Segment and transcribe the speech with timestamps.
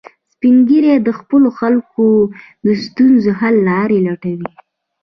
[0.33, 2.05] سپین ږیری د خپلو خلکو
[2.65, 4.49] د ستونزو حل لارې لټوي